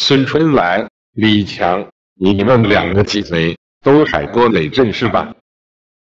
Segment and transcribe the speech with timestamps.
[0.00, 5.34] 孙春兰、李强，你们两个鸡贼都海过雷阵是吧？